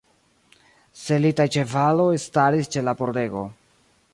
Selitaj 1.01 1.45
ĉevaloj 1.57 2.09
staris 2.25 2.73
ĉe 2.77 2.87
la 2.89 2.99
pordego. 3.03 3.45